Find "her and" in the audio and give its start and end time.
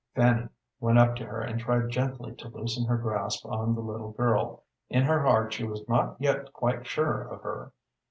1.27-1.59